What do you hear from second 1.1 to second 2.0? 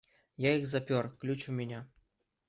ключ у меня.